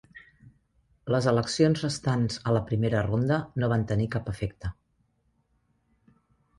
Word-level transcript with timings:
Les 1.15 1.27
eleccions 1.31 1.83
restants 1.85 2.41
a 2.41 2.55
la 2.57 2.63
primera 2.71 3.05
ronda 3.11 3.41
no 3.65 3.73
van 3.77 3.87
tenir 3.95 4.11
cap 4.19 4.35
efecte. 4.37 4.77